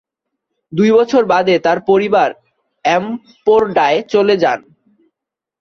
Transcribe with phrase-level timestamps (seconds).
[0.71, 2.29] দুই বছর বাদে তার পরিবার
[2.85, 4.59] এমপোরডায় চলে যান।